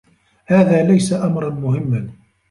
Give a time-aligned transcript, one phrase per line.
[0.45, 2.09] هذا ليس أمرا مهمّا.